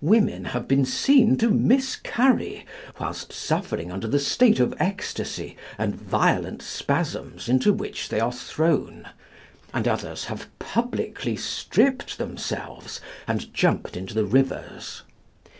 [0.00, 2.66] Women have been seen to miscarry
[2.98, 9.08] whilst suffering under the state of ecstasy and violent spasms into which they are thrown,
[9.72, 15.02] and others have publicly stripped themselves and jumped into the rivers.